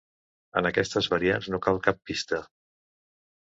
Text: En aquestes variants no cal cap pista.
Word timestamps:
En 0.61 0.69
aquestes 0.69 1.09
variants 1.15 1.49
no 1.55 1.59
cal 1.67 1.79
cap 1.89 2.01
pista. 2.11 2.41